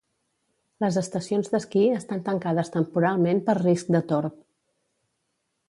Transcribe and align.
Les 0.83 0.95
estacions 1.01 1.51
d'esquí 1.51 1.83
estan 1.97 2.23
tancades 2.29 2.73
temporalment 2.77 3.43
per 3.51 3.57
risc 3.61 3.93
de 3.97 4.03
torb. 4.13 4.41